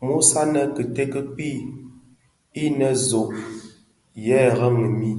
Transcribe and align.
Àa 0.00 0.04
nwos 0.06 0.30
anè 0.40 0.60
kite 0.74 1.02
kì 1.12 1.20
kpii, 1.32 1.60
inè 2.64 2.88
zòò 3.08 3.24
yëë 4.26 4.48
rôôghi 4.56 4.88
mii. 4.98 5.18